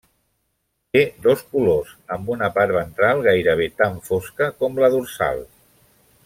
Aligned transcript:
Té 0.95 1.03
dos 1.25 1.43
colors, 1.51 1.91
amb 2.15 2.31
una 2.37 2.49
part 2.55 2.73
ventral 2.77 3.21
gairebé 3.31 3.69
tan 3.83 4.01
fosca 4.09 4.49
com 4.63 4.83
la 4.85 4.91
dorsal. 4.97 5.45